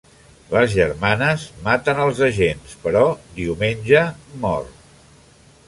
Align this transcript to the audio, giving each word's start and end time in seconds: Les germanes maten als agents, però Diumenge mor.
Les 0.53 0.69
germanes 0.77 1.43
maten 1.67 2.01
als 2.05 2.23
agents, 2.29 2.73
però 2.87 3.05
Diumenge 3.37 4.05
mor. 4.47 4.69